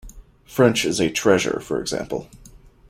French 0.47 0.83
is 0.83 0.99
a 0.99 1.11
treasure, 1.11 1.59
for 1.59 1.79
example. 1.79 2.27